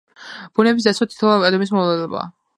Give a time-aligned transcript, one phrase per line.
[0.59, 2.27] ბუნების დაცვა თითოეული ადამიანის მოვალეობაა.